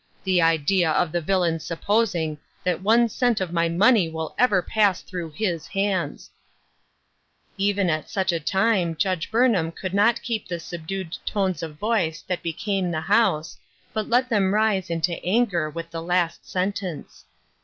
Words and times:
The 0.23 0.41
idea 0.41 0.89
of 0.89 1.11
the 1.11 1.21
villain's 1.21 1.63
supposing 1.63 2.39
that 2.63 2.81
one 2.81 3.07
cent 3.07 3.39
of 3.39 3.53
my 3.53 3.69
money 3.69 4.09
will 4.09 4.33
ever 4.35 4.63
pass 4.63 5.03
through 5.03 5.29
his 5.29 5.67
hands!" 5.67 6.31
Even 7.59 7.87
at 7.87 8.09
such 8.09 8.31
a 8.31 8.39
time 8.39 8.95
Judge 8.95 9.29
Burnham 9.29 9.71
could 9.71 9.93
not 9.93 10.23
keep 10.23 10.47
the 10.47 10.59
subdued 10.59 11.15
tones 11.23 11.61
of 11.61 11.75
voice 11.77 12.23
that 12.23 12.41
became 12.41 12.89
the 12.89 13.01
house, 13.01 13.59
but 13.93 14.09
let 14.09 14.27
them 14.27 14.55
rise 14.55 14.89
into 14.89 15.23
anger 15.23 15.69
with 15.69 15.91
the 15.91 16.01
last 16.01 16.49
sentence. 16.49 17.25